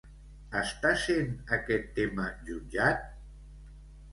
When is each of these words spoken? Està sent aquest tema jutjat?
Està 0.61 0.93
sent 1.01 1.29
aquest 1.57 1.85
tema 1.99 2.25
jutjat? 2.49 3.07